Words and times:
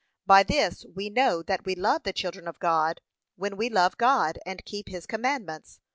'By 0.25 0.41
this 0.41 0.83
we 0.95 1.11
know 1.11 1.43
that 1.43 1.63
we 1.63 1.75
love 1.75 2.01
the 2.01 2.11
children 2.11 2.47
of 2.47 2.57
God, 2.57 3.01
when 3.35 3.55
we 3.55 3.69
love 3.69 3.99
God, 3.99 4.39
and 4.47 4.65
keep 4.65 4.89
his 4.89 5.05
commandments. 5.05 5.79